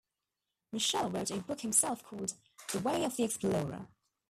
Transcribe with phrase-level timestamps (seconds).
[0.71, 2.33] Mitchell wrote a book himself, called
[2.71, 3.87] "The Way of the Explorer".